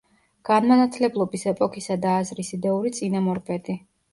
განმანათლებლობის 0.49 1.45
ეპოქისა 1.53 1.99
და 2.07 2.15
აზრის 2.23 2.51
იდეური 2.59 2.93
წინამორბედი. 2.99 3.79